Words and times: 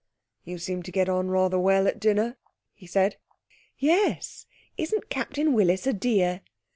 'You 0.43 0.57
seemed 0.57 0.83
to 0.85 0.91
get 0.91 1.09
on 1.09 1.27
rather 1.29 1.59
well 1.59 1.87
at 1.87 1.99
dinner,' 1.99 2.35
he 2.73 2.87
said. 2.87 3.17
'Yes; 3.77 4.47
isn't 4.75 5.09
Captain 5.11 5.53
Willis 5.53 5.85
a 5.85 5.93
dear?' 5.93 6.41